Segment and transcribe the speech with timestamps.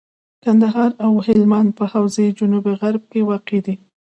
[0.43, 3.75] کندهار او هلمند په حوزه جنوب غرب کي واقع دي.